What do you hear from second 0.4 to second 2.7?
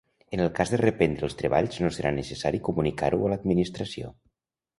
el cas de reprendre els treballs no serà necessari